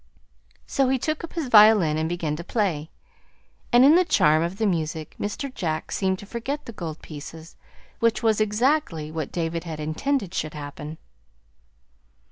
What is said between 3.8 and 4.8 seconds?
in the charm of the